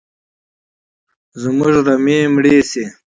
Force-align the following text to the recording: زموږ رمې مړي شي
زموږ 1.41 1.73
رمې 1.85 2.19
مړي 2.33 2.57
شي 2.69 2.85